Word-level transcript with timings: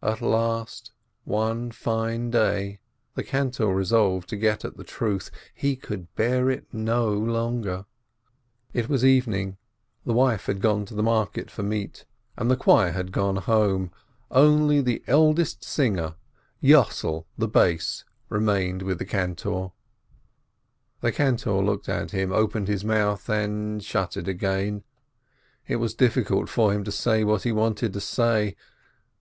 At 0.00 0.20
last, 0.22 0.92
one 1.24 1.72
fine 1.72 2.30
day, 2.30 2.78
the 3.16 3.24
cantor 3.24 3.66
resolved 3.74 4.28
to 4.28 4.36
get 4.36 4.64
at 4.64 4.76
the 4.76 4.84
truth: 4.84 5.28
he 5.52 5.74
could 5.74 6.14
bear 6.14 6.48
it 6.48 6.72
no 6.72 7.08
longer. 7.10 7.84
It 8.72 8.88
was 8.88 9.04
evening, 9.04 9.56
the 10.06 10.12
wife 10.12 10.46
had 10.46 10.60
gone 10.60 10.84
to 10.84 10.94
the 10.94 11.02
market 11.02 11.50
for 11.50 11.64
meat, 11.64 12.04
and 12.36 12.48
the 12.48 12.54
choir 12.56 12.92
had 12.92 13.10
gone 13.10 13.34
home, 13.38 13.90
only 14.30 14.80
the 14.80 15.02
eldest 15.08 15.64
singer, 15.64 16.14
Yb'ssel 16.62 17.24
"bass," 17.50 18.04
remained 18.28 18.82
with 18.82 19.00
the 19.00 19.04
cantor. 19.04 19.72
The 21.00 21.10
cantor 21.10 21.54
looked 21.60 21.88
at 21.88 22.12
him, 22.12 22.30
opened 22.30 22.68
his 22.68 22.84
mouth 22.84 23.28
and 23.28 23.82
shut 23.82 24.16
it 24.16 24.28
again; 24.28 24.84
it 25.66 25.78
was 25.82 25.92
difficult 25.94 26.48
for 26.48 26.72
him 26.72 26.84
to 26.84 26.92
say 26.92 27.24
what 27.24 27.42
he 27.42 27.50
wanted 27.50 27.92
to 27.94 28.00
say. 28.00 28.54